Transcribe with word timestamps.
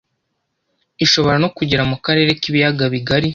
ishobora 1.05 1.37
no 1.43 1.49
kugera 1.57 1.83
mu 1.91 1.97
karere 2.05 2.31
k'ibiyaga 2.41 2.83
bigari 2.93 3.29